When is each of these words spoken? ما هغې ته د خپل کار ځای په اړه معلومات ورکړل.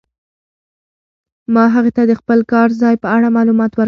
ما 1.53 1.65
هغې 1.75 1.91
ته 1.97 2.03
د 2.09 2.11
خپل 2.19 2.39
کار 2.53 2.69
ځای 2.81 2.95
په 3.03 3.07
اړه 3.15 3.27
معلومات 3.37 3.71
ورکړل. 3.71 3.79